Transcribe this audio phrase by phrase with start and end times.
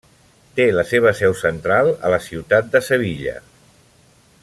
[0.59, 3.39] Té la seva seu central a la ciutat de Sevilla.